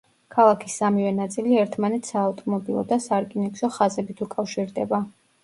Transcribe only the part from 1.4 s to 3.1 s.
ერთმანეთს საავტომობილო და